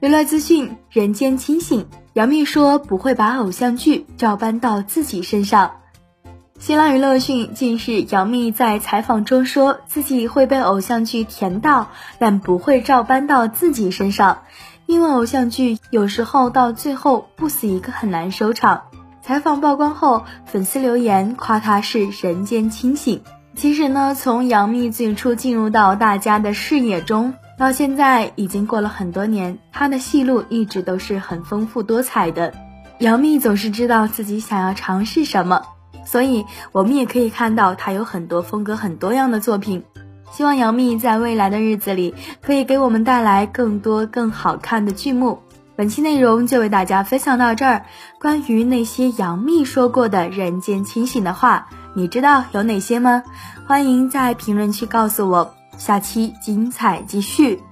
[0.00, 1.88] 娱乐资讯：人间清醒。
[2.12, 5.72] 杨幂说不会把偶像剧照搬到自己身上。
[6.60, 11.88] 新浪娱乐讯，近日杨幂在采访中说自己会被偶像剧甜到，
[12.20, 14.42] 但不会照搬到自己身上，
[14.86, 18.82] 因为偶像剧有时候到最后不死一个很难收场。
[19.20, 23.22] 采访曝光后，粉丝留言夸她是人间清醒。
[23.56, 27.34] 其实呢，从杨幂最初进入到大家的视野中。
[27.58, 32.54] 到现在已经过了很多年，她的戏路一直都是很丰富多彩的。
[33.00, 35.60] 杨幂总是知道自己想要尝试什么，
[36.06, 39.82] 所以我们也可以看到她有很多风格很多样的作品。
[40.30, 45.40] 希望杨幂在未来的日子里可以给我们带来更多更好看的剧目。
[45.74, 47.84] 本期内容就为大家分享到这儿。
[48.20, 53.22] 关于那些杨幂说过的人间清醒的话，你知道有哪些吗？
[53.66, 55.54] 欢迎在评论区告诉我。
[55.78, 57.62] 下期精彩继续。